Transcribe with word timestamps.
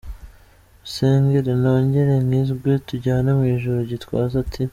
Munsengere 0.79 1.51
nongere 1.63 2.13
nkizwe 2.25 2.71
tujyane 2.87 3.29
mu 3.37 3.43
ijuru” 3.55 3.79
Gitwaza 3.91 4.35
ati:. 4.43 4.63